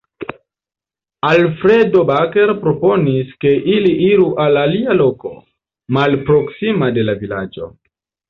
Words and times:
Alfredo 1.31 1.99
Baker 2.11 2.53
proponis 2.63 3.35
ke 3.45 3.53
ili 3.75 3.93
iru 4.07 4.25
al 4.47 4.57
alia 4.63 4.97
loko, 5.03 5.33
malproksima 5.99 6.91
de 6.99 7.05
la 7.11 7.17
vilaĝo. 7.23 7.69